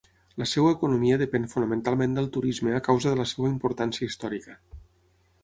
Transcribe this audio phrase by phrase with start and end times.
[0.43, 4.59] La seva economia depèn fonamentalment del turisme a causa de la seva importància històrica.